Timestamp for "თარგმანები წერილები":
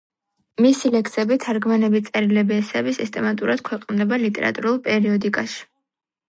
1.43-2.57